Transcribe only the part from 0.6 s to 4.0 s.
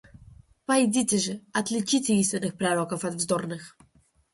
Пойдите же, отличите истинных пророков от вздорных.